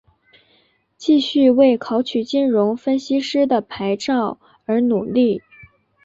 [0.97, 5.43] 继续为考取金融分析师的牌照而努力。